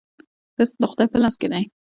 رزق 0.59 0.75
د 0.81 0.83
خدای 0.91 1.07
په 1.11 1.17
لاس 1.21 1.35
کې 1.39 1.47
دی 1.51 1.63